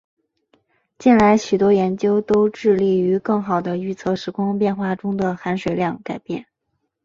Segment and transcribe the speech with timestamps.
[0.97, 6.47] 近来许多研究都致力于更好地预测时空变化中的含水量改变。